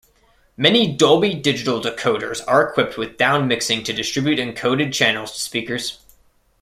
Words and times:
Many 0.57 0.95
Dolby 0.97 1.35
Digital 1.35 1.79
decoders 1.79 2.41
are 2.47 2.67
equipped 2.67 2.97
with 2.97 3.17
downmixing 3.19 3.85
to 3.85 3.93
distribute 3.93 4.39
encoded 4.39 4.91
channels 4.93 5.33
to 5.35 5.39
speakers. 5.41 5.99